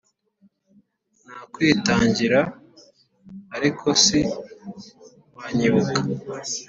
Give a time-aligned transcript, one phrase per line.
[1.25, 2.39] nakwitangira
[3.55, 4.19] ariko si
[5.35, 5.97] wanyibuka